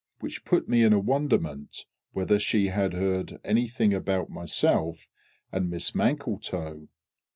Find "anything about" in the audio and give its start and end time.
3.43-4.31